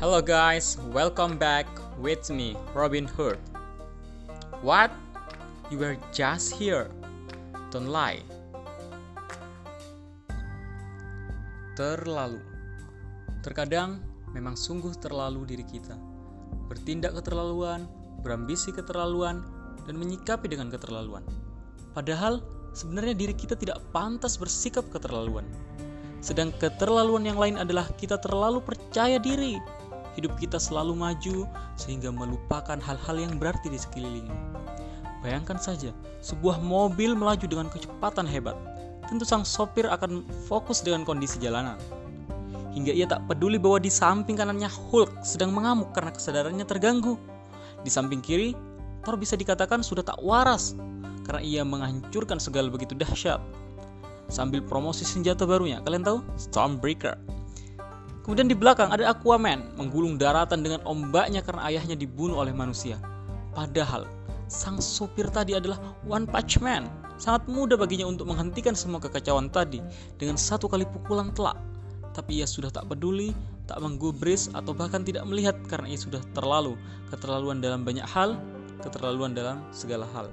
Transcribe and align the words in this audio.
Hello 0.00 0.24
guys, 0.24 0.80
welcome 0.96 1.36
back 1.36 1.68
with 2.00 2.32
me, 2.32 2.56
Robin 2.72 3.04
Hood. 3.04 3.36
What? 4.64 4.88
You 5.68 5.76
were 5.76 6.00
just 6.08 6.56
here. 6.56 6.88
Don't 7.68 7.92
lie. 7.92 8.24
Terlalu. 11.76 12.40
Terkadang 13.44 14.00
memang 14.32 14.56
sungguh 14.56 14.96
terlalu 14.96 15.44
diri 15.44 15.68
kita. 15.68 16.00
Bertindak 16.72 17.20
keterlaluan, 17.20 17.84
berambisi 18.24 18.72
keterlaluan, 18.72 19.44
dan 19.84 20.00
menyikapi 20.00 20.48
dengan 20.48 20.72
keterlaluan. 20.72 21.28
Padahal 21.92 22.40
sebenarnya 22.72 23.12
diri 23.12 23.36
kita 23.36 23.52
tidak 23.52 23.84
pantas 23.92 24.40
bersikap 24.40 24.88
keterlaluan. 24.88 25.44
Sedang 26.24 26.56
keterlaluan 26.56 27.28
yang 27.28 27.36
lain 27.36 27.60
adalah 27.60 27.84
kita 28.00 28.16
terlalu 28.16 28.64
percaya 28.64 29.20
diri. 29.20 29.79
Hidup 30.18 30.34
kita 30.38 30.58
selalu 30.58 30.98
maju 30.98 31.46
sehingga 31.78 32.10
melupakan 32.10 32.78
hal-hal 32.78 33.16
yang 33.16 33.38
berarti 33.38 33.70
di 33.70 33.78
sekelilingnya. 33.78 34.34
Bayangkan 35.20 35.60
saja, 35.60 35.92
sebuah 36.24 36.58
mobil 36.64 37.12
melaju 37.12 37.44
dengan 37.44 37.68
kecepatan 37.68 38.24
hebat. 38.24 38.56
Tentu 39.06 39.28
sang 39.28 39.44
sopir 39.44 39.84
akan 39.86 40.24
fokus 40.48 40.80
dengan 40.80 41.04
kondisi 41.04 41.36
jalanan. 41.38 41.76
Hingga 42.70 42.94
ia 42.94 43.06
tak 43.10 43.26
peduli 43.26 43.58
bahwa 43.58 43.82
di 43.82 43.90
samping 43.90 44.38
kanannya 44.38 44.70
Hulk 44.70 45.26
sedang 45.26 45.50
mengamuk 45.50 45.90
karena 45.90 46.14
kesadarannya 46.14 46.64
terganggu. 46.64 47.18
Di 47.82 47.90
samping 47.90 48.22
kiri, 48.22 48.54
Thor 49.02 49.18
bisa 49.18 49.34
dikatakan 49.34 49.82
sudah 49.82 50.06
tak 50.06 50.20
waras 50.22 50.78
karena 51.26 51.42
ia 51.42 51.62
menghancurkan 51.66 52.38
segala 52.38 52.70
begitu 52.70 52.94
dahsyat 52.94 53.40
sambil 54.30 54.62
promosi 54.62 55.02
senjata 55.02 55.44
barunya. 55.44 55.82
Kalian 55.82 56.06
tahu? 56.06 56.18
Stormbreaker. 56.38 57.18
Kemudian 58.20 58.46
di 58.46 58.56
belakang 58.56 58.92
ada 58.92 59.10
Aquaman 59.10 59.74
menggulung 59.80 60.20
daratan 60.20 60.60
dengan 60.60 60.84
ombaknya 60.84 61.40
karena 61.40 61.72
ayahnya 61.72 61.96
dibunuh 61.96 62.36
oleh 62.36 62.52
manusia. 62.52 63.00
Padahal 63.56 64.04
sang 64.50 64.82
sopir 64.82 65.30
tadi 65.30 65.56
adalah 65.56 65.80
One 66.04 66.28
Punch 66.28 66.60
Man. 66.60 66.90
Sangat 67.20 67.44
mudah 67.48 67.76
baginya 67.76 68.08
untuk 68.08 68.28
menghentikan 68.28 68.72
semua 68.72 68.96
kekacauan 68.96 69.52
tadi 69.52 69.80
dengan 70.16 70.40
satu 70.40 70.68
kali 70.68 70.88
pukulan 70.88 71.32
telak. 71.36 71.56
Tapi 72.16 72.42
ia 72.42 72.48
sudah 72.48 72.72
tak 72.72 72.88
peduli, 72.90 73.30
tak 73.70 73.78
menggubris 73.84 74.50
atau 74.50 74.74
bahkan 74.74 75.04
tidak 75.04 75.22
melihat 75.28 75.54
karena 75.68 75.86
ia 75.92 76.00
sudah 76.00 76.18
terlalu 76.34 76.74
keterlaluan 77.12 77.62
dalam 77.62 77.86
banyak 77.86 78.04
hal, 78.08 78.34
keterlaluan 78.82 79.36
dalam 79.36 79.62
segala 79.70 80.08
hal. 80.16 80.32